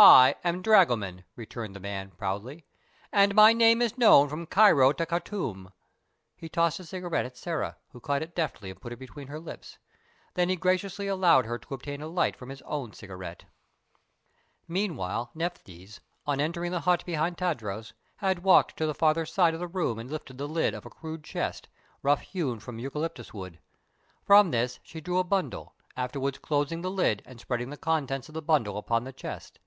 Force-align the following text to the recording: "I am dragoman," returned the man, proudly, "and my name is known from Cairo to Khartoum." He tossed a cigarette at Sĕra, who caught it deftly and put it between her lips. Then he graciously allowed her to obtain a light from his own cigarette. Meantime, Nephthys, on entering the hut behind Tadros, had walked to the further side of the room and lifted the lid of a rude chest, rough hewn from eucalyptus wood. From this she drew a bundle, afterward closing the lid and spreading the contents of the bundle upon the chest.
"I 0.00 0.36
am 0.44 0.62
dragoman," 0.62 1.24
returned 1.34 1.74
the 1.74 1.80
man, 1.80 2.12
proudly, 2.12 2.64
"and 3.10 3.34
my 3.34 3.52
name 3.52 3.82
is 3.82 3.98
known 3.98 4.28
from 4.28 4.46
Cairo 4.46 4.92
to 4.92 5.04
Khartoum." 5.04 5.72
He 6.36 6.48
tossed 6.48 6.78
a 6.78 6.84
cigarette 6.84 7.24
at 7.24 7.34
Sĕra, 7.34 7.74
who 7.88 7.98
caught 7.98 8.22
it 8.22 8.32
deftly 8.36 8.70
and 8.70 8.80
put 8.80 8.92
it 8.92 9.00
between 9.00 9.26
her 9.26 9.40
lips. 9.40 9.76
Then 10.34 10.50
he 10.50 10.54
graciously 10.54 11.08
allowed 11.08 11.46
her 11.46 11.58
to 11.58 11.74
obtain 11.74 12.00
a 12.00 12.06
light 12.06 12.36
from 12.36 12.48
his 12.50 12.62
own 12.62 12.92
cigarette. 12.92 13.46
Meantime, 14.68 15.26
Nephthys, 15.34 16.00
on 16.28 16.40
entering 16.40 16.70
the 16.70 16.82
hut 16.82 17.04
behind 17.04 17.36
Tadros, 17.36 17.92
had 18.18 18.44
walked 18.44 18.76
to 18.76 18.86
the 18.86 18.94
further 18.94 19.26
side 19.26 19.52
of 19.52 19.58
the 19.58 19.66
room 19.66 19.98
and 19.98 20.08
lifted 20.08 20.38
the 20.38 20.46
lid 20.46 20.74
of 20.74 20.86
a 20.86 20.90
rude 21.02 21.24
chest, 21.24 21.66
rough 22.04 22.20
hewn 22.20 22.60
from 22.60 22.78
eucalyptus 22.78 23.34
wood. 23.34 23.58
From 24.22 24.52
this 24.52 24.78
she 24.84 25.00
drew 25.00 25.18
a 25.18 25.24
bundle, 25.24 25.74
afterward 25.96 26.40
closing 26.40 26.82
the 26.82 26.88
lid 26.90 27.20
and 27.26 27.40
spreading 27.40 27.70
the 27.70 27.76
contents 27.76 28.28
of 28.28 28.34
the 28.34 28.40
bundle 28.42 28.76
upon 28.78 29.02
the 29.02 29.12
chest. 29.12 29.58